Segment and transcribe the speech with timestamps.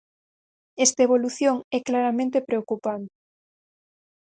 [0.85, 3.15] Esta evolución é claramente preocupante.